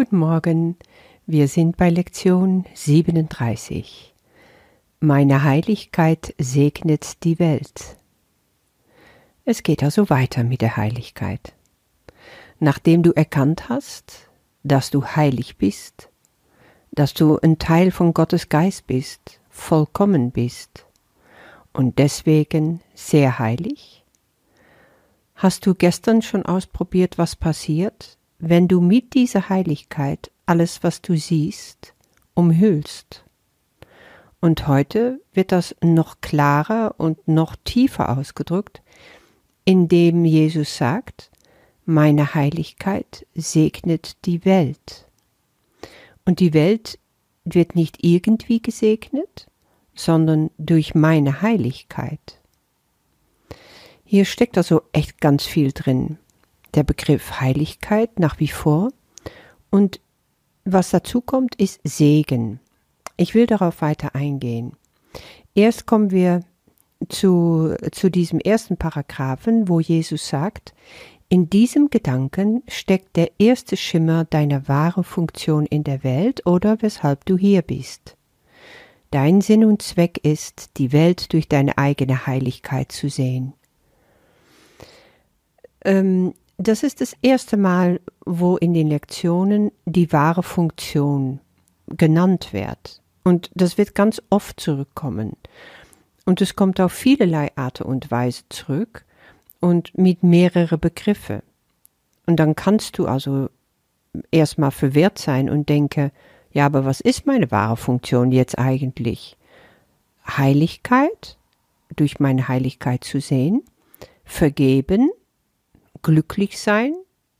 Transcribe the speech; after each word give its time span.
Guten 0.00 0.16
Morgen, 0.16 0.76
wir 1.26 1.46
sind 1.46 1.76
bei 1.76 1.90
Lektion 1.90 2.64
37. 2.72 4.14
Meine 4.98 5.42
Heiligkeit 5.42 6.34
segnet 6.38 7.22
die 7.22 7.38
Welt. 7.38 7.98
Es 9.44 9.62
geht 9.62 9.82
also 9.82 10.08
weiter 10.08 10.42
mit 10.42 10.62
der 10.62 10.78
Heiligkeit. 10.78 11.52
Nachdem 12.60 13.02
du 13.02 13.12
erkannt 13.12 13.68
hast, 13.68 14.30
dass 14.62 14.88
du 14.88 15.04
heilig 15.04 15.58
bist, 15.58 16.08
dass 16.92 17.12
du 17.12 17.38
ein 17.38 17.58
Teil 17.58 17.90
von 17.90 18.14
Gottes 18.14 18.48
Geist 18.48 18.86
bist, 18.86 19.38
vollkommen 19.50 20.30
bist 20.30 20.86
und 21.74 21.98
deswegen 21.98 22.80
sehr 22.94 23.38
heilig, 23.38 24.02
hast 25.34 25.66
du 25.66 25.74
gestern 25.74 26.22
schon 26.22 26.46
ausprobiert, 26.46 27.18
was 27.18 27.36
passiert, 27.36 28.16
wenn 28.40 28.68
du 28.68 28.80
mit 28.80 29.14
dieser 29.14 29.50
Heiligkeit 29.50 30.30
alles, 30.46 30.82
was 30.82 31.02
du 31.02 31.16
siehst, 31.16 31.94
umhüllst. 32.34 33.24
Und 34.40 34.66
heute 34.66 35.20
wird 35.34 35.52
das 35.52 35.76
noch 35.82 36.22
klarer 36.22 36.94
und 36.96 37.28
noch 37.28 37.54
tiefer 37.64 38.16
ausgedrückt, 38.16 38.82
indem 39.66 40.24
Jesus 40.24 40.76
sagt, 40.76 41.30
meine 41.84 42.34
Heiligkeit 42.34 43.26
segnet 43.34 44.24
die 44.24 44.44
Welt. 44.46 45.06
Und 46.24 46.40
die 46.40 46.54
Welt 46.54 46.98
wird 47.44 47.74
nicht 47.74 48.02
irgendwie 48.02 48.62
gesegnet, 48.62 49.48
sondern 49.94 50.50
durch 50.56 50.94
meine 50.94 51.42
Heiligkeit. 51.42 52.40
Hier 54.04 54.24
steckt 54.24 54.56
also 54.56 54.82
echt 54.92 55.20
ganz 55.20 55.44
viel 55.44 55.72
drin 55.72 56.18
der 56.74 56.84
Begriff 56.84 57.40
Heiligkeit 57.40 58.18
nach 58.18 58.40
wie 58.40 58.48
vor 58.48 58.90
und 59.70 60.00
was 60.64 60.90
dazu 60.90 61.20
kommt, 61.20 61.54
ist 61.56 61.80
Segen. 61.84 62.60
Ich 63.16 63.34
will 63.34 63.46
darauf 63.46 63.82
weiter 63.82 64.14
eingehen. 64.14 64.72
Erst 65.54 65.86
kommen 65.86 66.10
wir 66.10 66.40
zu, 67.08 67.74
zu 67.92 68.10
diesem 68.10 68.40
ersten 68.40 68.76
Paragraphen, 68.76 69.68
wo 69.68 69.80
Jesus 69.80 70.28
sagt, 70.28 70.74
in 71.28 71.48
diesem 71.48 71.90
Gedanken 71.90 72.62
steckt 72.68 73.16
der 73.16 73.30
erste 73.38 73.76
Schimmer 73.76 74.24
deiner 74.24 74.68
wahren 74.68 75.04
Funktion 75.04 75.64
in 75.64 75.84
der 75.84 76.02
Welt 76.02 76.44
oder 76.44 76.82
weshalb 76.82 77.24
du 77.24 77.38
hier 77.38 77.62
bist. 77.62 78.16
Dein 79.10 79.40
Sinn 79.40 79.64
und 79.64 79.82
Zweck 79.82 80.18
ist, 80.24 80.76
die 80.76 80.92
Welt 80.92 81.32
durch 81.32 81.48
deine 81.48 81.78
eigene 81.78 82.26
Heiligkeit 82.26 82.92
zu 82.92 83.08
sehen. 83.08 83.54
Ähm, 85.84 86.34
das 86.60 86.82
ist 86.82 87.00
das 87.00 87.16
erste 87.22 87.56
Mal, 87.56 88.00
wo 88.26 88.58
in 88.58 88.74
den 88.74 88.88
Lektionen 88.88 89.72
die 89.86 90.12
wahre 90.12 90.42
Funktion 90.42 91.40
genannt 91.86 92.52
wird. 92.52 93.00
Und 93.24 93.50
das 93.54 93.78
wird 93.78 93.94
ganz 93.94 94.20
oft 94.28 94.60
zurückkommen. 94.60 95.36
Und 96.26 96.42
es 96.42 96.56
kommt 96.56 96.78
auf 96.80 96.92
vielerlei 96.92 97.50
Art 97.56 97.80
und 97.80 98.10
Weise 98.10 98.42
zurück 98.50 99.06
und 99.60 99.96
mit 99.96 100.22
mehrere 100.22 100.76
Begriffe. 100.76 101.42
Und 102.26 102.36
dann 102.36 102.54
kannst 102.54 102.98
du 102.98 103.06
also 103.06 103.48
erstmal 104.30 104.70
verwirrt 104.70 105.18
sein 105.18 105.48
und 105.48 105.70
denke, 105.70 106.12
ja, 106.52 106.66
aber 106.66 106.84
was 106.84 107.00
ist 107.00 107.26
meine 107.26 107.50
wahre 107.50 107.78
Funktion 107.78 108.32
jetzt 108.32 108.58
eigentlich? 108.58 109.38
Heiligkeit, 110.26 111.38
durch 111.96 112.20
meine 112.20 112.48
Heiligkeit 112.48 113.02
zu 113.02 113.20
sehen, 113.20 113.62
vergeben, 114.24 115.10
glücklich 116.02 116.58
sein? 116.60 116.94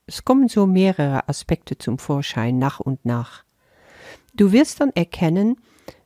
Es 0.06 0.24
kommen 0.24 0.48
so 0.48 0.66
mehrere 0.66 1.28
Aspekte 1.28 1.78
zum 1.78 1.98
Vorschein 1.98 2.58
nach 2.58 2.80
und 2.80 3.04
nach. 3.04 3.44
Du 4.34 4.52
wirst 4.52 4.80
dann 4.80 4.90
erkennen, 4.90 5.56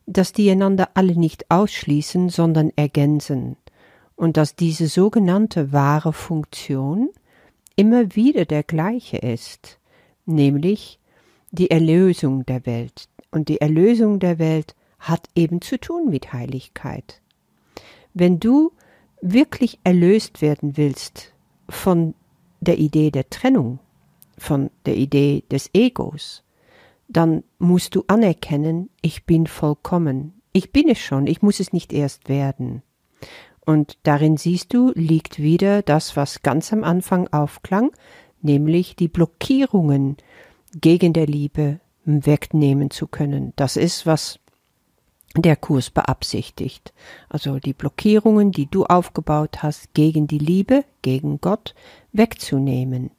dass 0.05 0.33
die 0.33 0.49
einander 0.49 0.89
alle 0.93 1.15
nicht 1.15 1.49
ausschließen, 1.49 2.29
sondern 2.29 2.71
ergänzen, 2.75 3.57
und 4.15 4.37
dass 4.37 4.55
diese 4.55 4.87
sogenannte 4.87 5.73
wahre 5.73 6.13
Funktion 6.13 7.09
immer 7.75 8.15
wieder 8.15 8.45
der 8.45 8.63
gleiche 8.63 9.17
ist, 9.17 9.79
nämlich 10.25 10.99
die 11.51 11.71
Erlösung 11.71 12.45
der 12.45 12.65
Welt. 12.65 13.09
Und 13.31 13.49
die 13.49 13.59
Erlösung 13.59 14.19
der 14.19 14.39
Welt 14.39 14.75
hat 14.99 15.27
eben 15.35 15.61
zu 15.61 15.77
tun 15.79 16.09
mit 16.09 16.31
Heiligkeit. 16.31 17.21
Wenn 18.13 18.39
du 18.39 18.71
wirklich 19.21 19.79
erlöst 19.83 20.41
werden 20.41 20.77
willst 20.77 21.33
von 21.67 22.13
der 22.65 22.77
Idee 22.77 23.11
der 23.11 23.29
Trennung, 23.29 23.79
von 24.37 24.69
der 24.85 24.97
Idee 24.97 25.43
des 25.49 25.69
Egos, 25.73 26.43
dann 27.07 27.43
musst 27.59 27.95
du 27.95 28.03
anerkennen, 28.07 28.89
ich 29.01 29.25
bin 29.25 29.47
vollkommen. 29.47 30.41
Ich 30.51 30.71
bin 30.71 30.89
es 30.89 30.99
schon, 30.99 31.27
ich 31.27 31.41
muss 31.41 31.59
es 31.59 31.73
nicht 31.73 31.93
erst 31.93 32.29
werden. 32.29 32.81
Und 33.65 33.97
darin 34.03 34.37
siehst 34.37 34.73
du, 34.73 34.91
liegt 34.95 35.39
wieder 35.39 35.81
das, 35.81 36.15
was 36.15 36.43
ganz 36.43 36.71
am 36.71 36.83
Anfang 36.83 37.27
aufklang, 37.29 37.91
nämlich 38.41 38.95
die 38.95 39.07
Blockierungen 39.07 40.17
gegen 40.79 41.13
der 41.13 41.25
Liebe 41.25 41.79
wegnehmen 42.05 42.91
zu 42.91 43.07
können. 43.07 43.53
Das 43.55 43.75
ist, 43.75 44.05
was 44.05 44.39
der 45.41 45.55
Kurs 45.55 45.89
beabsichtigt. 45.89 46.93
Also 47.29 47.59
die 47.59 47.73
Blockierungen, 47.73 48.51
die 48.51 48.67
du 48.67 48.85
aufgebaut 48.85 49.63
hast 49.63 49.93
gegen 49.93 50.27
die 50.27 50.37
Liebe, 50.37 50.85
gegen 51.01 51.41
Gott, 51.41 51.75
wegzunehmen. 52.11 53.11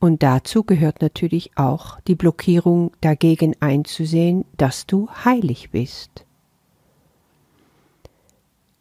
Und 0.00 0.22
dazu 0.22 0.62
gehört 0.62 1.02
natürlich 1.02 1.56
auch 1.56 2.00
die 2.02 2.14
Blockierung 2.14 2.92
dagegen 3.00 3.56
einzusehen, 3.60 4.44
dass 4.56 4.86
du 4.86 5.08
heilig 5.24 5.70
bist. 5.70 6.24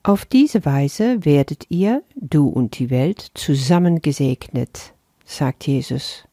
Auf 0.03 0.25
diese 0.25 0.63
Weise 0.63 1.25
werdet 1.25 1.65
ihr, 1.69 2.03
du 2.15 2.47
und 2.47 2.79
die 2.79 2.89
Welt, 2.89 3.31
zusammen 3.33 4.01
gesegnet, 4.01 4.93
sagt 5.25 5.67
Jesus. 5.67 6.23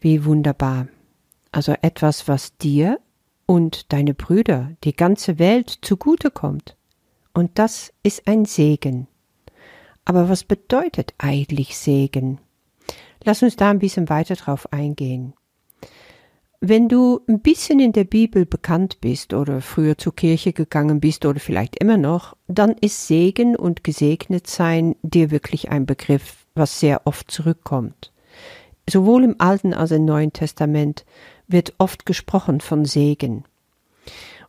Wie 0.00 0.24
wunderbar. 0.24 0.88
Also 1.52 1.74
etwas, 1.80 2.26
was 2.26 2.56
dir 2.56 2.98
und 3.48 3.94
deine 3.94 4.12
Brüder, 4.12 4.72
die 4.84 4.94
ganze 4.94 5.38
Welt 5.38 5.78
zugute 5.80 6.30
kommt. 6.30 6.76
Und 7.32 7.58
das 7.58 7.94
ist 8.02 8.28
ein 8.28 8.44
Segen. 8.44 9.08
Aber 10.04 10.28
was 10.28 10.44
bedeutet 10.44 11.14
eigentlich 11.16 11.78
Segen? 11.78 12.40
Lass 13.24 13.42
uns 13.42 13.56
da 13.56 13.70
ein 13.70 13.78
bisschen 13.78 14.10
weiter 14.10 14.34
drauf 14.34 14.70
eingehen. 14.70 15.32
Wenn 16.60 16.90
du 16.90 17.20
ein 17.26 17.40
bisschen 17.40 17.80
in 17.80 17.92
der 17.92 18.04
Bibel 18.04 18.44
bekannt 18.44 19.00
bist 19.00 19.32
oder 19.32 19.62
früher 19.62 19.96
zur 19.96 20.14
Kirche 20.14 20.52
gegangen 20.52 21.00
bist 21.00 21.24
oder 21.24 21.40
vielleicht 21.40 21.80
immer 21.80 21.96
noch, 21.96 22.36
dann 22.48 22.72
ist 22.72 23.06
Segen 23.06 23.56
und 23.56 23.82
gesegnet 23.82 24.46
sein 24.46 24.94
dir 25.02 25.30
wirklich 25.30 25.70
ein 25.70 25.86
Begriff, 25.86 26.44
was 26.54 26.80
sehr 26.80 27.06
oft 27.06 27.30
zurückkommt. 27.30 28.12
Sowohl 28.88 29.24
im 29.24 29.36
Alten 29.38 29.74
als 29.74 29.92
auch 29.92 29.96
im 29.96 30.04
Neuen 30.04 30.32
Testament 30.32 31.04
wird 31.46 31.74
oft 31.78 32.06
gesprochen 32.06 32.60
von 32.60 32.84
Segen. 32.84 33.44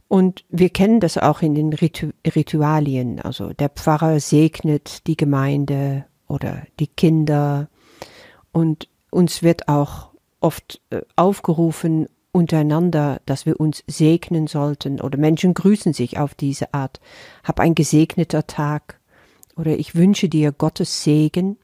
Und 0.07 0.43
wir 0.49 0.69
kennen 0.69 0.99
das 0.99 1.17
auch 1.17 1.41
in 1.41 1.53
den 1.53 1.71
Ritu 1.71 2.09
Ritualien. 2.25 3.21
Also 3.21 3.53
der 3.53 3.69
Pfarrer 3.69 4.19
segnet 4.19 5.05
die 5.07 5.15
Gemeinde 5.15 6.05
oder 6.27 6.63
die 6.79 6.87
Kinder. 6.87 7.69
Und 8.51 8.89
uns 9.11 9.43
wird 9.43 9.67
auch 9.67 10.09
oft 10.39 10.81
äh, 10.89 11.01
aufgerufen 11.15 12.07
untereinander, 12.31 13.21
dass 13.25 13.45
wir 13.45 13.59
uns 13.59 13.83
segnen 13.87 14.47
sollten. 14.47 14.99
Oder 14.99 15.17
Menschen 15.17 15.53
grüßen 15.53 15.93
sich 15.93 16.17
auf 16.17 16.33
diese 16.33 16.73
Art. 16.73 16.99
Hab 17.43 17.59
ein 17.59 17.75
gesegneter 17.75 18.47
Tag. 18.47 18.99
Oder 19.55 19.77
ich 19.77 19.95
wünsche 19.95 20.29
dir 20.29 20.51
Gottes 20.51 21.03
Segen. 21.03 21.57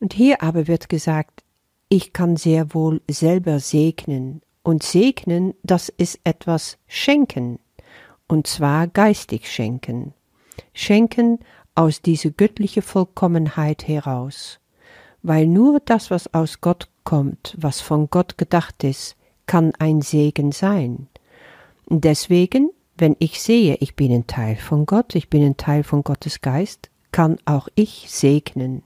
Und 0.00 0.14
hier 0.14 0.42
aber 0.42 0.66
wird 0.66 0.88
gesagt, 0.88 1.42
ich 1.88 2.12
kann 2.12 2.36
sehr 2.36 2.74
wohl 2.74 3.00
selber 3.08 3.60
segnen. 3.60 4.42
Und 4.62 4.82
segnen, 4.82 5.54
das 5.62 5.88
ist 5.88 6.20
etwas 6.24 6.78
schenken. 6.86 7.58
Und 8.26 8.46
zwar 8.46 8.86
geistig 8.86 9.50
schenken. 9.50 10.12
Schenken 10.74 11.38
aus 11.74 12.02
dieser 12.02 12.30
göttlichen 12.30 12.82
Vollkommenheit 12.82 13.88
heraus. 13.88 14.60
Weil 15.22 15.46
nur 15.46 15.80
das, 15.80 16.10
was 16.10 16.34
aus 16.34 16.60
Gott 16.60 16.88
kommt, 17.04 17.56
was 17.58 17.80
von 17.80 18.10
Gott 18.10 18.36
gedacht 18.36 18.84
ist, 18.84 19.16
kann 19.46 19.72
ein 19.78 20.02
Segen 20.02 20.52
sein. 20.52 21.08
Deswegen, 21.88 22.70
wenn 22.98 23.16
ich 23.18 23.40
sehe, 23.40 23.76
ich 23.80 23.96
bin 23.96 24.12
ein 24.12 24.26
Teil 24.26 24.56
von 24.56 24.84
Gott, 24.84 25.14
ich 25.14 25.30
bin 25.30 25.42
ein 25.42 25.56
Teil 25.56 25.84
von 25.84 26.04
Gottes 26.04 26.42
Geist, 26.42 26.90
kann 27.12 27.38
auch 27.46 27.68
ich 27.74 28.06
segnen 28.08 28.82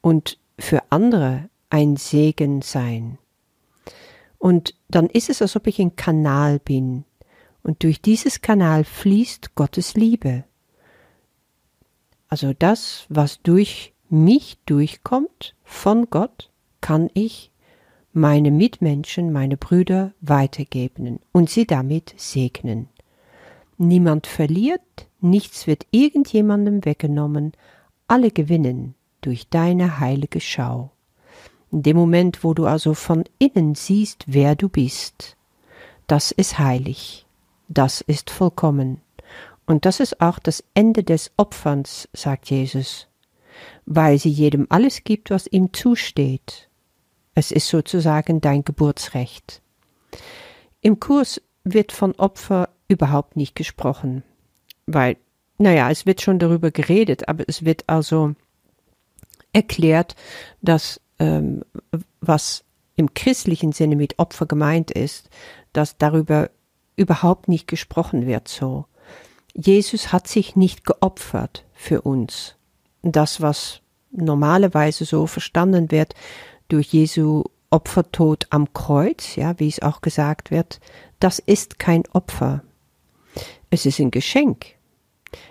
und 0.00 0.38
für 0.58 0.82
andere 0.90 1.48
ein 1.70 1.96
Segen 1.96 2.62
sein. 2.62 3.18
Und 4.38 4.74
dann 4.88 5.06
ist 5.06 5.30
es, 5.30 5.42
als 5.42 5.56
ob 5.56 5.66
ich 5.66 5.80
ein 5.80 5.96
Kanal 5.96 6.58
bin. 6.58 7.04
Und 7.62 7.82
durch 7.82 8.00
dieses 8.00 8.40
Kanal 8.40 8.84
fließt 8.84 9.54
Gottes 9.54 9.94
Liebe. 9.94 10.44
Also 12.28 12.52
das, 12.52 13.06
was 13.08 13.42
durch 13.42 13.92
mich 14.08 14.58
durchkommt 14.64 15.54
von 15.64 16.08
Gott, 16.10 16.50
kann 16.80 17.10
ich 17.14 17.50
meine 18.12 18.50
Mitmenschen, 18.50 19.32
meine 19.32 19.56
Brüder 19.56 20.12
weitergeben 20.20 21.20
und 21.32 21.50
sie 21.50 21.66
damit 21.66 22.14
segnen. 22.16 22.88
Niemand 23.76 24.26
verliert, 24.26 25.08
nichts 25.20 25.66
wird 25.66 25.86
irgendjemandem 25.90 26.84
weggenommen, 26.84 27.52
alle 28.08 28.30
gewinnen 28.30 28.94
durch 29.20 29.48
deine 29.48 30.00
heilige 30.00 30.40
Schau. 30.40 30.90
In 31.70 31.82
dem 31.82 31.96
Moment, 31.96 32.44
wo 32.44 32.54
du 32.54 32.66
also 32.66 32.94
von 32.94 33.24
innen 33.38 33.74
siehst, 33.74 34.24
wer 34.26 34.56
du 34.56 34.68
bist, 34.68 35.36
das 36.06 36.30
ist 36.30 36.58
heilig, 36.58 37.26
das 37.68 38.00
ist 38.00 38.30
vollkommen. 38.30 39.02
Und 39.66 39.84
das 39.84 40.00
ist 40.00 40.22
auch 40.22 40.38
das 40.38 40.64
Ende 40.72 41.04
des 41.04 41.30
Opferns, 41.36 42.08
sagt 42.14 42.48
Jesus, 42.50 43.06
weil 43.84 44.18
sie 44.18 44.30
jedem 44.30 44.66
alles 44.70 45.04
gibt, 45.04 45.30
was 45.30 45.46
ihm 45.46 45.74
zusteht. 45.74 46.70
Es 47.34 47.52
ist 47.52 47.68
sozusagen 47.68 48.40
dein 48.40 48.64
Geburtsrecht. 48.64 49.60
Im 50.80 50.98
Kurs 50.98 51.42
wird 51.64 51.92
von 51.92 52.12
Opfer 52.14 52.70
überhaupt 52.88 53.36
nicht 53.36 53.54
gesprochen, 53.54 54.22
weil, 54.86 55.18
naja, 55.58 55.90
es 55.90 56.06
wird 56.06 56.22
schon 56.22 56.38
darüber 56.38 56.70
geredet, 56.70 57.28
aber 57.28 57.44
es 57.46 57.64
wird 57.64 57.84
also 57.88 58.34
erklärt, 59.52 60.16
dass 60.62 61.00
ähm, 61.18 61.64
was 62.20 62.64
im 62.96 63.14
christlichen 63.14 63.72
Sinne 63.72 63.96
mit 63.96 64.18
Opfer 64.18 64.46
gemeint 64.46 64.90
ist, 64.90 65.30
dass 65.72 65.98
darüber 65.98 66.50
überhaupt 66.96 67.48
nicht 67.48 67.68
gesprochen 67.68 68.26
wird 68.26 68.48
so. 68.48 68.86
Jesus 69.54 70.12
hat 70.12 70.28
sich 70.28 70.56
nicht 70.56 70.84
geopfert 70.84 71.64
für 71.72 72.02
uns. 72.02 72.56
Das, 73.02 73.40
was 73.40 73.80
normalerweise 74.10 75.04
so 75.04 75.26
verstanden 75.26 75.90
wird 75.90 76.14
durch 76.68 76.92
Jesu 76.92 77.44
Opfertod 77.70 78.46
am 78.50 78.72
Kreuz, 78.72 79.36
ja, 79.36 79.58
wie 79.58 79.68
es 79.68 79.82
auch 79.82 80.00
gesagt 80.00 80.50
wird, 80.50 80.80
das 81.20 81.38
ist 81.38 81.78
kein 81.78 82.04
Opfer. 82.12 82.62
Es 83.70 83.84
ist 83.84 84.00
ein 84.00 84.10
Geschenk. 84.10 84.74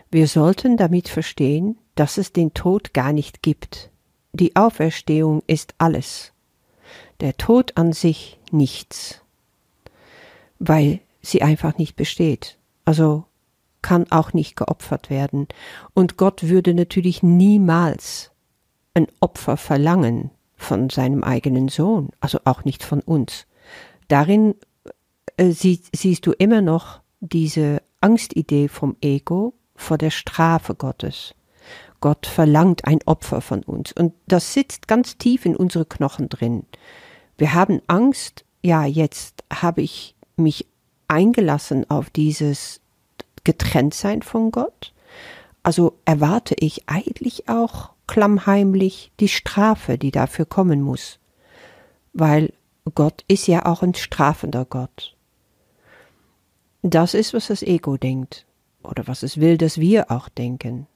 Wir 0.10 0.28
sollten 0.28 0.78
damit 0.78 1.10
verstehen, 1.10 1.78
dass 1.96 2.18
es 2.18 2.34
den 2.34 2.54
Tod 2.54 2.94
gar 2.94 3.14
nicht 3.14 3.42
gibt. 3.42 3.92
Die 4.34 4.56
Auferstehung 4.56 5.42
ist 5.48 5.76
alles. 5.78 6.34
Der 7.20 7.38
Tod 7.38 7.76
an 7.76 7.94
sich 7.94 8.40
nichts. 8.52 9.22
Weil 10.60 11.00
sie 11.22 11.42
einfach 11.42 11.78
nicht 11.78 11.96
besteht. 11.96 12.58
Also 12.86 13.26
kann 13.82 14.12
auch 14.12 14.34
nicht 14.34 14.56
geopfert 14.56 15.10
werden. 15.10 15.48
Und 15.94 16.18
Gott 16.18 16.44
würde 16.44 16.74
natürlich 16.74 17.24
niemals 17.24 18.32
ein 18.94 19.08
Opfer 19.20 19.58
verlangen 19.58 20.32
von 20.56 20.90
seinem 20.90 21.24
eigenen 21.24 21.70
Sohn, 21.70 22.10
also 22.20 22.40
auch 22.46 22.66
nicht 22.66 22.84
von 22.84 23.02
uns. 23.02 23.46
Darin 24.08 24.56
äh, 25.38 25.52
sie, 25.52 25.82
siehst 25.96 26.26
du 26.26 26.32
immer 26.32 26.62
noch 26.62 27.02
diese 27.20 27.82
Angstidee 28.02 28.68
vom 28.68 28.96
Ego 29.02 29.54
vor 29.76 29.98
der 29.98 30.10
Strafe 30.10 30.76
Gottes. 30.76 31.36
Gott 32.00 32.28
verlangt 32.28 32.86
ein 32.86 33.00
Opfer 33.06 33.42
von 33.42 33.64
uns. 33.64 33.92
Und 33.92 34.14
das 34.28 34.54
sitzt 34.54 34.88
ganz 34.88 35.18
tief 35.18 35.46
in 35.46 35.56
unsere 35.56 35.86
Knochen 35.86 36.30
drin. 36.30 36.66
Wir 37.38 37.54
haben 37.54 37.82
Angst, 37.88 38.46
ja, 38.62 38.86
jetzt 38.86 39.44
habe 39.52 39.82
ich 39.82 40.16
mich 40.36 40.68
eingelassen 41.08 41.90
auf 41.90 42.10
dieses 42.10 42.82
Getrenntsein 43.44 44.22
von 44.22 44.52
Gott. 44.52 44.94
Also 45.64 45.98
erwarte 46.06 46.56
ich 46.60 46.88
eigentlich 46.88 47.50
auch 47.50 47.92
klammheimlich 48.08 49.12
die 49.20 49.28
Strafe, 49.28 49.98
die 49.98 50.12
dafür 50.12 50.46
kommen 50.46 50.82
muss. 50.82 51.20
Weil 52.14 52.54
Gott 52.96 53.24
ist 53.28 53.48
ja 53.48 53.66
auch 53.66 53.84
ein 53.84 53.94
strafender 53.94 54.66
Gott. 54.66 55.16
Das 56.82 57.14
ist, 57.14 57.34
was 57.34 57.48
das 57.48 57.64
Ego 57.64 57.98
denkt 57.98 58.46
oder 58.84 59.08
was 59.08 59.24
es 59.24 59.40
will, 59.40 59.58
dass 59.58 59.80
wir 59.80 60.12
auch 60.12 60.30
denken. 60.30 60.88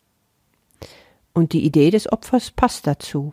Und 1.34 1.54
die 1.54 1.64
Idee 1.66 1.92
des 1.92 2.12
Opfers 2.12 2.52
passt 2.52 2.88
dazu. 2.88 3.32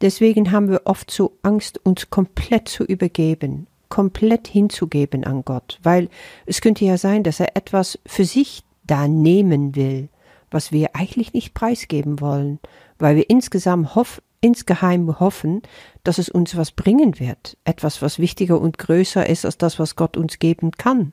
Deswegen 0.00 0.52
haben 0.52 0.70
wir 0.70 0.82
oft 0.84 1.10
so 1.10 1.38
Angst, 1.42 1.84
uns 1.84 2.10
komplett 2.10 2.68
zu 2.68 2.84
übergeben, 2.84 3.66
komplett 3.88 4.46
hinzugeben 4.46 5.24
an 5.24 5.44
Gott, 5.44 5.78
weil 5.82 6.08
es 6.46 6.60
könnte 6.60 6.84
ja 6.84 6.96
sein, 6.98 7.24
dass 7.24 7.40
er 7.40 7.56
etwas 7.56 7.98
für 8.06 8.24
sich 8.24 8.62
da 8.86 9.08
nehmen 9.08 9.74
will, 9.74 10.08
was 10.50 10.72
wir 10.72 10.94
eigentlich 10.94 11.32
nicht 11.32 11.52
preisgeben 11.52 12.20
wollen, 12.20 12.60
weil 12.98 13.16
wir 13.16 13.28
insgesamt 13.28 13.94
hoff, 13.96 14.22
insgeheim 14.40 15.18
hoffen, 15.18 15.62
dass 16.04 16.18
es 16.18 16.28
uns 16.28 16.56
was 16.56 16.70
bringen 16.70 17.18
wird, 17.18 17.56
etwas, 17.64 18.00
was 18.00 18.20
wichtiger 18.20 18.60
und 18.60 18.78
größer 18.78 19.28
ist 19.28 19.44
als 19.44 19.58
das, 19.58 19.78
was 19.80 19.96
Gott 19.96 20.16
uns 20.16 20.38
geben 20.38 20.70
kann. 20.72 21.12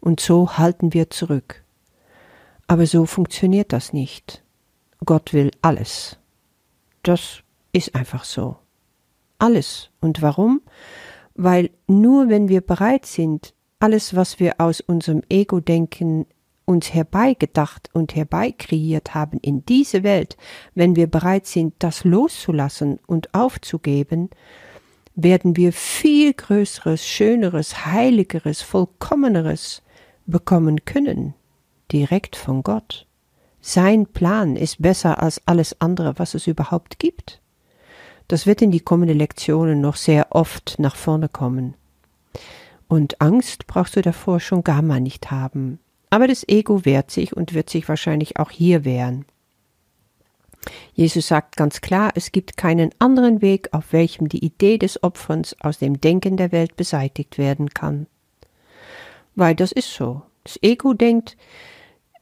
Und 0.00 0.20
so 0.20 0.58
halten 0.58 0.92
wir 0.92 1.10
zurück. 1.10 1.62
Aber 2.66 2.86
so 2.86 3.06
funktioniert 3.06 3.72
das 3.72 3.92
nicht. 3.92 4.42
Gott 5.04 5.32
will 5.32 5.50
alles. 5.62 6.18
Das 7.02 7.42
ist 7.72 7.94
einfach 7.94 8.24
so. 8.24 8.56
Alles. 9.38 9.90
Und 10.00 10.22
warum? 10.22 10.62
Weil 11.34 11.70
nur 11.86 12.28
wenn 12.28 12.48
wir 12.48 12.60
bereit 12.60 13.06
sind, 13.06 13.54
alles, 13.80 14.14
was 14.14 14.38
wir 14.38 14.60
aus 14.60 14.80
unserem 14.80 15.22
Ego-Denken 15.28 16.26
uns 16.64 16.94
herbeigedacht 16.94 17.90
und 17.92 18.14
herbeikreiert 18.14 19.14
haben 19.14 19.38
in 19.40 19.64
diese 19.64 20.04
Welt, 20.04 20.36
wenn 20.74 20.94
wir 20.94 21.08
bereit 21.08 21.46
sind, 21.46 21.74
das 21.80 22.04
loszulassen 22.04 23.00
und 23.06 23.34
aufzugeben, 23.34 24.30
werden 25.14 25.56
wir 25.56 25.72
viel 25.72 26.32
größeres, 26.32 27.04
schöneres, 27.04 27.86
heiligeres, 27.86 28.62
vollkommeneres 28.62 29.82
bekommen 30.26 30.84
können, 30.84 31.34
direkt 31.90 32.36
von 32.36 32.62
Gott. 32.62 33.06
Sein 33.64 34.06
Plan 34.06 34.56
ist 34.56 34.82
besser 34.82 35.22
als 35.22 35.40
alles 35.46 35.80
andere, 35.80 36.18
was 36.18 36.34
es 36.34 36.48
überhaupt 36.48 36.98
gibt. 36.98 37.40
Das 38.26 38.44
wird 38.44 38.60
in 38.60 38.72
die 38.72 38.80
kommenden 38.80 39.16
Lektionen 39.16 39.80
noch 39.80 39.94
sehr 39.94 40.26
oft 40.30 40.74
nach 40.78 40.96
vorne 40.96 41.28
kommen. 41.28 41.74
Und 42.88 43.20
Angst 43.20 43.68
brauchst 43.68 43.94
du 43.94 44.02
davor 44.02 44.40
schon 44.40 44.64
gar 44.64 44.82
mal 44.82 45.00
nicht 45.00 45.30
haben. 45.30 45.78
Aber 46.10 46.26
das 46.26 46.46
Ego 46.48 46.84
wehrt 46.84 47.12
sich 47.12 47.36
und 47.36 47.54
wird 47.54 47.70
sich 47.70 47.88
wahrscheinlich 47.88 48.36
auch 48.36 48.50
hier 48.50 48.84
wehren. 48.84 49.24
Jesus 50.92 51.28
sagt 51.28 51.56
ganz 51.56 51.80
klar, 51.80 52.12
es 52.16 52.32
gibt 52.32 52.56
keinen 52.56 52.90
anderen 52.98 53.42
Weg, 53.42 53.68
auf 53.72 53.92
welchem 53.92 54.28
die 54.28 54.44
Idee 54.44 54.76
des 54.76 55.02
Opferns 55.02 55.56
aus 55.60 55.78
dem 55.78 56.00
Denken 56.00 56.36
der 56.36 56.52
Welt 56.52 56.76
beseitigt 56.76 57.38
werden 57.38 57.70
kann. 57.70 58.06
Weil 59.36 59.54
das 59.54 59.70
ist 59.72 59.94
so. 59.94 60.22
Das 60.44 60.58
Ego 60.62 60.94
denkt, 60.94 61.36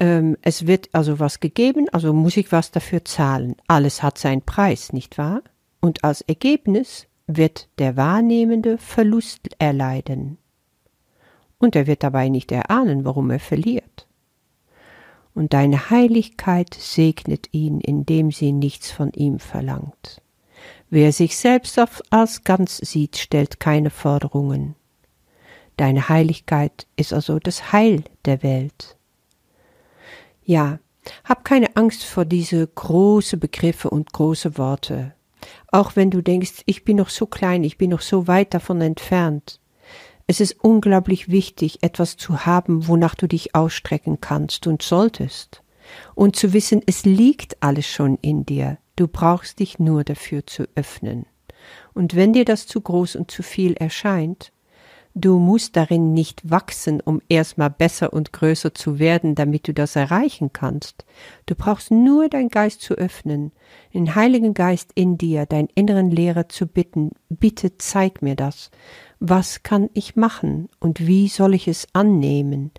ähm, 0.01 0.37
es 0.43 0.67
wird 0.67 0.89
also 0.93 1.21
was 1.21 1.41
gegeben, 1.41 1.89
also 1.93 2.13
muss 2.13 2.37
ich 2.37 2.51
was 2.51 2.71
dafür 2.71 3.05
zahlen. 3.05 3.55
Alles 3.69 4.03
hat 4.03 4.19
seinen 4.19 4.43
Preis, 4.43 4.93
nicht 4.93 5.19
wahr? 5.19 5.43
Und 5.81 6.03
als 6.05 6.23
Ergebnis 6.23 7.07
wird 7.27 7.69
der 7.79 7.97
Wahrnehmende 7.97 8.79
Verlust 8.79 9.51
erleiden. 9.59 10.39
Und 11.59 11.77
er 11.77 11.87
wird 11.87 12.03
dabei 12.03 12.31
nicht 12.31 12.51
erahnen, 12.51 13.05
warum 13.05 13.31
er 13.31 13.39
verliert. 13.39 14.09
Und 15.35 15.53
deine 15.53 15.91
Heiligkeit 15.91 16.75
segnet 16.75 17.49
ihn, 17.53 17.81
indem 17.81 18.33
sie 18.33 18.53
nichts 18.53 18.91
von 18.91 19.13
ihm 19.13 19.39
verlangt. 19.39 20.23
Wer 20.89 21.13
sich 21.13 21.37
selbst 21.37 21.79
als 22.11 22.45
ganz 22.45 22.79
sieht, 22.79 23.17
stellt 23.17 23.61
keine 23.61 23.91
Forderungen. 23.91 24.75
Deine 25.77 26.09
Heiligkeit 26.09 26.87
ist 26.97 27.13
also 27.13 27.39
das 27.39 27.73
Heil 27.73 28.03
der 28.25 28.43
Welt. 28.43 28.97
Ja, 30.51 30.81
hab 31.23 31.45
keine 31.45 31.77
Angst 31.77 32.03
vor 32.03 32.25
diese 32.25 32.67
große 32.67 33.37
Begriffe 33.37 33.89
und 33.89 34.13
große 34.13 34.59
Worte. 34.59 35.15
Auch 35.69 35.95
wenn 35.95 36.11
du 36.11 36.23
denkst, 36.23 36.65
ich 36.67 36.85
bin 36.85 36.97
noch 36.97 37.09
so 37.09 37.27
klein, 37.27 37.63
ich 37.63 37.79
bin 37.79 37.91
noch 37.91 38.01
so 38.01 38.27
weit 38.27 38.53
davon 38.53 38.81
entfernt. 38.81 39.61
Es 40.27 40.41
ist 40.41 40.57
unglaublich 40.61 41.29
wichtig, 41.29 41.85
etwas 41.85 42.17
zu 42.17 42.47
haben, 42.47 42.89
wonach 42.89 43.15
du 43.15 43.29
dich 43.29 43.55
ausstrecken 43.55 44.21
kannst 44.21 44.67
und 44.67 44.83
solltest. 44.83 45.63
Und 46.17 46.35
zu 46.35 46.53
wissen, 46.53 46.83
es 46.85 47.05
liegt 47.05 47.63
alles 47.63 47.87
schon 47.87 48.19
in 48.21 48.45
dir. 48.45 48.79
Du 48.97 49.07
brauchst 49.07 49.61
dich 49.61 49.79
nur 49.79 50.03
dafür 50.03 50.49
zu 50.49 50.65
öffnen. 50.75 51.27
Und 51.95 52.17
wenn 52.17 52.33
dir 52.33 52.45
das 52.45 52.67
zu 52.67 52.81
groß 52.81 53.15
und 53.15 53.31
zu 53.31 53.45
viel 53.45 53.75
erscheint, 53.75 54.51
Du 55.15 55.41
musst 55.41 55.77
darin 55.77 56.13
nicht 56.13 56.49
wachsen, 56.49 57.01
um 57.01 57.21
erstmal 57.29 57.71
besser 57.71 58.13
und 58.13 58.33
größer 58.33 58.75
zu 58.75 59.01
werden, 59.01 59.35
damit 59.35 59.67
du 59.67 59.75
das 59.75 59.97
erreichen 59.97 60.53
kannst. 60.53 61.05
Du 61.47 61.57
brauchst 61.57 61.91
nur 61.91 62.29
dein 62.29 62.49
Geist 62.49 62.81
zu 62.83 62.95
öffnen, 62.95 63.51
den 63.93 64.15
Heiligen 64.15 64.55
Geist 64.55 64.93
in 64.95 65.19
dir, 65.19 65.47
deinen 65.47 65.69
inneren 65.75 66.13
Lehrer 66.13 66.49
zu 66.49 66.67
bitten, 66.67 67.11
bitte 67.29 67.77
zeig 67.77 68.23
mir 68.23 68.37
das. 68.37 68.71
Was 69.19 69.65
kann 69.65 69.91
ich 69.95 70.15
machen 70.15 70.69
und 70.79 71.05
wie 71.05 71.29
soll 71.29 71.55
ich 71.55 71.67
es 71.67 71.89
annehmen? 71.93 72.71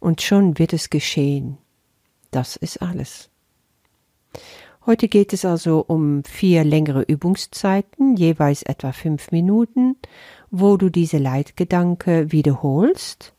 Und 0.00 0.22
schon 0.22 0.58
wird 0.58 0.72
es 0.72 0.90
geschehen. 0.90 1.56
Das 2.32 2.56
ist 2.56 2.82
alles. 2.82 3.30
Heute 4.86 5.08
geht 5.08 5.32
es 5.32 5.44
also 5.44 5.84
um 5.84 6.22
vier 6.22 6.62
längere 6.62 7.02
Übungszeiten, 7.02 8.16
jeweils 8.16 8.62
etwa 8.62 8.92
fünf 8.92 9.32
Minuten, 9.32 9.96
wo 10.52 10.76
du 10.76 10.90
diese 10.90 11.18
Leitgedanke 11.18 12.30
wiederholst. 12.30 13.32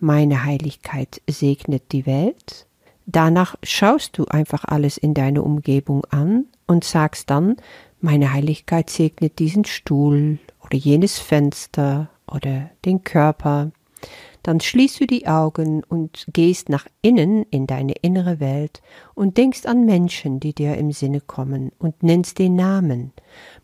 Meine 0.00 0.42
Heiligkeit 0.42 1.22
segnet 1.30 1.92
die 1.92 2.06
Welt. 2.06 2.66
Danach 3.06 3.54
schaust 3.62 4.18
du 4.18 4.24
einfach 4.24 4.64
alles 4.64 4.98
in 4.98 5.14
deiner 5.14 5.44
Umgebung 5.44 6.04
an 6.06 6.46
und 6.66 6.82
sagst 6.82 7.30
dann, 7.30 7.56
meine 8.00 8.32
Heiligkeit 8.32 8.90
segnet 8.90 9.38
diesen 9.38 9.64
Stuhl 9.64 10.40
oder 10.60 10.76
jenes 10.76 11.20
Fenster 11.20 12.08
oder 12.26 12.70
den 12.84 13.04
Körper 13.04 13.70
dann 14.44 14.60
schließt 14.60 15.00
du 15.00 15.06
die 15.06 15.26
Augen 15.26 15.82
und 15.84 16.26
gehst 16.30 16.68
nach 16.68 16.86
innen 17.00 17.44
in 17.44 17.66
deine 17.66 17.94
innere 18.02 18.40
Welt 18.40 18.82
und 19.14 19.38
denkst 19.38 19.64
an 19.64 19.86
Menschen, 19.86 20.38
die 20.38 20.52
dir 20.52 20.76
im 20.76 20.92
Sinne 20.92 21.22
kommen 21.22 21.72
und 21.78 22.02
nennst 22.02 22.38
den 22.38 22.54
Namen. 22.54 23.14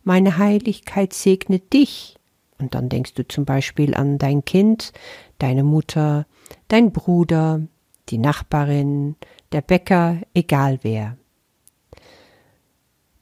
Meine 0.05 0.39
Heiligkeit 0.39 1.13
segnet 1.13 1.75
dich. 1.75 2.17
Und 2.59 2.75
dann 2.75 2.89
denkst 2.89 3.13
du 3.13 3.29
zum 3.29 3.45
Beispiel 3.45 3.95
an 3.95 4.17
dein 4.17 4.45
Kind, 4.45 4.95
deine 5.39 5.65
Mutter, 5.65 6.27
dein 6.69 6.93
Bruder, 6.93 7.61
die 8.09 8.19
Nachbarin, 8.19 9.17
der 9.53 9.61
Bäcker, 9.61 10.17
egal 10.33 10.79
wer. 10.81 11.19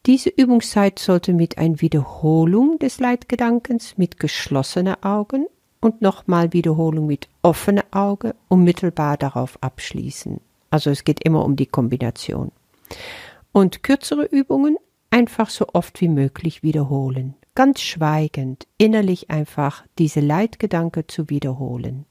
Diese 0.06 0.30
Übungszeit 0.30 1.00
sollte 1.00 1.32
mit 1.32 1.58
einer 1.58 1.80
Wiederholung 1.80 2.78
des 2.78 3.00
Leitgedankens 3.00 3.98
mit 3.98 4.20
geschlossenen 4.20 5.02
Augen 5.02 5.48
und 5.80 6.02
nochmal 6.02 6.52
Wiederholung 6.52 7.06
mit 7.06 7.28
offenem 7.42 7.84
Auge 7.90 8.34
unmittelbar 8.48 9.16
darauf 9.16 9.58
abschließen. 9.62 10.40
Also 10.70 10.90
es 10.90 11.04
geht 11.04 11.24
immer 11.24 11.44
um 11.44 11.56
die 11.56 11.66
Kombination. 11.66 12.52
Und 13.52 13.82
kürzere 13.82 14.24
Übungen 14.24 14.76
einfach 15.10 15.50
so 15.50 15.66
oft 15.72 16.00
wie 16.00 16.08
möglich 16.08 16.62
wiederholen. 16.62 17.34
Ganz 17.54 17.80
schweigend, 17.80 18.66
innerlich 18.76 19.30
einfach 19.30 19.84
diese 19.98 20.20
Leitgedanke 20.20 21.06
zu 21.06 21.28
wiederholen. 21.30 22.04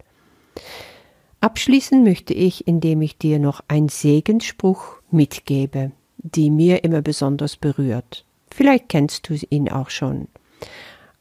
Abschließen 1.39 2.03
möchte 2.03 2.33
ich, 2.33 2.67
indem 2.67 3.01
ich 3.01 3.17
dir 3.17 3.39
noch 3.39 3.61
einen 3.67 3.89
Segensspruch 3.89 4.95
mitgebe, 5.11 5.91
die 6.17 6.49
mir 6.49 6.83
immer 6.83 7.01
besonders 7.01 7.55
berührt. 7.55 8.25
Vielleicht 8.49 8.89
kennst 8.89 9.29
du 9.29 9.35
ihn 9.49 9.69
auch 9.69 9.89
schon. 9.91 10.27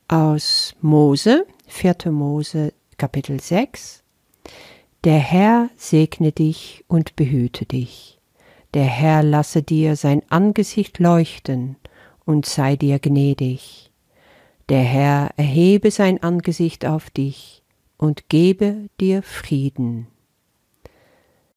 Aus 0.09 0.75
Mose, 0.81 1.47
4. 1.77 2.11
Mose 2.11 2.73
Kapitel 2.97 3.39
6 3.39 4.03
Der 5.05 5.19
Herr 5.19 5.69
segne 5.77 6.33
dich 6.33 6.83
und 6.89 7.17
behüte 7.17 7.67
dich. 7.67 8.19
Der 8.73 8.87
Herr 8.87 9.23
lasse 9.23 9.63
dir 9.63 9.95
sein 9.95 10.23
Angesicht 10.31 10.99
leuchten 10.99 11.77
und 12.25 12.47
sei 12.47 12.77
dir 12.77 12.99
gnädig. 12.99 13.93
Der 14.71 14.83
Herr 14.83 15.33
erhebe 15.37 15.91
sein 15.91 16.23
Angesicht 16.23 16.87
auf 16.87 17.11
dich 17.11 17.63
und 17.99 18.31
gebe 18.31 18.89
dir 18.99 19.23
Frieden. 19.23 20.07